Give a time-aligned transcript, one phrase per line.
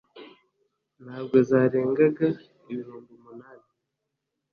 [1.03, 2.27] ntabwo zarengaga
[2.71, 3.67] ibihumbi umunani